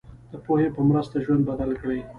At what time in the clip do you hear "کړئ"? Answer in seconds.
1.81-1.99